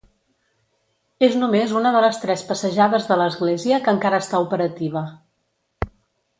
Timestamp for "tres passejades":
2.23-3.07